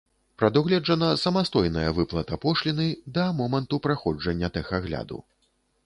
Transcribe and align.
Прадугледжана 0.41 1.09
самастойная 1.23 1.85
выплата 1.99 2.39
пошліны 2.47 2.89
да 3.19 3.29
моманту 3.41 3.81
праходжання 3.85 4.55
тэхагляду. 4.57 5.17